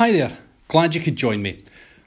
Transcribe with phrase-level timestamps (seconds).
[0.00, 1.62] Hi there, glad you could join me.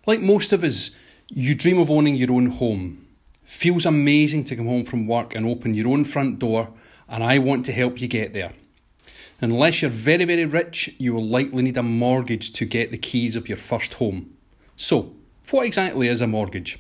[0.08, 0.90] Like most of us,
[1.28, 3.06] you dream of owning your own home.
[3.43, 6.74] Feels amazing to come home from work and open your own front door,
[7.08, 8.54] and I want to help you get there.
[9.41, 13.36] Unless you're very, very rich, you will likely need a mortgage to get the keys
[13.36, 14.36] of your first home.
[14.75, 15.14] So,
[15.52, 16.80] what exactly is a mortgage?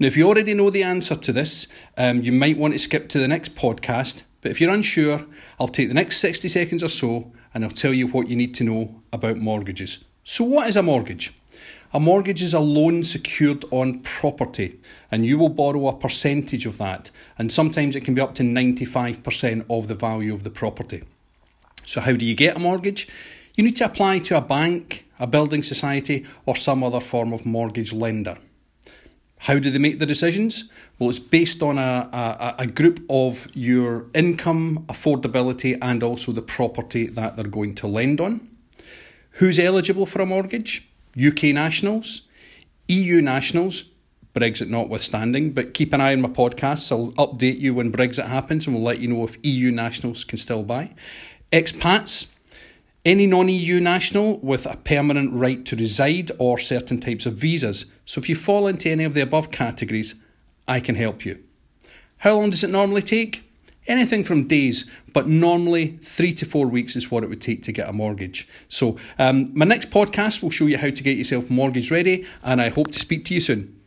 [0.00, 3.08] Now, if you already know the answer to this, um, you might want to skip
[3.10, 4.24] to the next podcast.
[4.40, 5.24] But if you're unsure,
[5.60, 8.56] I'll take the next 60 seconds or so and I'll tell you what you need
[8.56, 10.04] to know about mortgages.
[10.30, 11.32] So, what is a mortgage?
[11.94, 14.78] A mortgage is a loan secured on property,
[15.10, 18.42] and you will borrow a percentage of that, and sometimes it can be up to
[18.42, 21.02] 95% of the value of the property.
[21.86, 23.08] So, how do you get a mortgage?
[23.54, 27.46] You need to apply to a bank, a building society, or some other form of
[27.46, 28.36] mortgage lender.
[29.38, 30.70] How do they make the decisions?
[30.98, 36.42] Well, it's based on a, a, a, group of your income, affordability, and also the
[36.42, 38.47] property that they're going to lend on.
[39.38, 40.88] Who's eligible for a mortgage?
[41.16, 42.22] UK nationals,
[42.88, 43.84] EU nationals,
[44.34, 46.90] Brexit notwithstanding, but keep an eye on my podcasts.
[46.90, 50.38] I'll update you when Brexit happens and we'll let you know if EU nationals can
[50.38, 50.92] still buy.
[51.52, 52.26] Expats,
[53.04, 57.86] any non EU national with a permanent right to reside or certain types of visas.
[58.06, 60.16] So if you fall into any of the above categories,
[60.66, 61.38] I can help you.
[62.16, 63.47] How long does it normally take?
[63.88, 67.72] Anything from days, but normally three to four weeks is what it would take to
[67.72, 68.46] get a mortgage.
[68.68, 72.60] So, um, my next podcast will show you how to get yourself mortgage ready, and
[72.60, 73.77] I hope to speak to you soon.